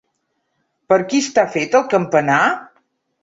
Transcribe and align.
Per 0.93 0.97
qui 1.11 1.19
està 1.25 1.45
fet 1.57 1.77
el 1.81 1.85
campanar? 1.91 2.39